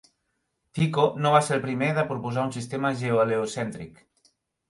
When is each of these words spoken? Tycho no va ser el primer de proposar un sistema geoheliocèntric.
Tycho 0.77 1.03
no 1.25 1.33
va 1.33 1.41
ser 1.49 1.53
el 1.57 1.61
primer 1.65 1.91
de 1.99 2.05
proposar 2.13 2.45
un 2.47 2.55
sistema 2.57 2.93
geoheliocèntric. 3.03 4.01